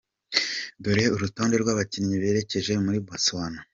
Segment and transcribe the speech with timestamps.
[0.83, 3.59] Dore urutonde rw’abakinnyi berekeje muri Botswana.